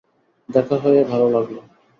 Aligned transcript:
দেখা 0.49 0.75
হয়ে 0.75 1.01
ভালো 1.03 1.27
লাগল। 1.29 1.57